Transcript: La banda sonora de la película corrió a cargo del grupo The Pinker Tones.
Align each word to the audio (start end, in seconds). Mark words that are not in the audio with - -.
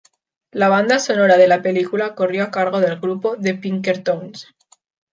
La 0.51 0.67
banda 0.67 0.97
sonora 0.97 1.37
de 1.37 1.47
la 1.47 1.61
película 1.61 2.15
corrió 2.15 2.43
a 2.45 2.49
cargo 2.49 2.79
del 2.79 2.99
grupo 2.99 3.37
The 3.39 3.53
Pinker 3.53 4.01
Tones. 4.03 4.47